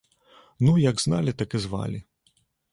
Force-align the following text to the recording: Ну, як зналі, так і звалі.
Ну, 0.65 0.71
як 0.77 1.01
зналі, 1.05 1.33
так 1.33 1.55
і 1.55 1.63
звалі. 1.67 2.03